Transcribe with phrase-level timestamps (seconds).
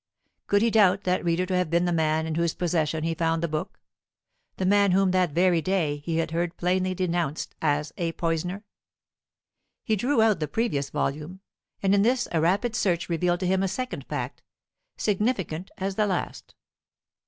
[0.47, 3.43] Could he doubt that reader to have been the man in whose possession he found
[3.43, 3.79] the book,
[4.57, 8.63] the man whom that very day he had heard plainly denounced as a poisoner?
[9.83, 11.41] He drew out the previous volume,
[11.83, 14.41] and in this a rapid search revealed to him a second fact,
[14.97, 16.55] significant as the last.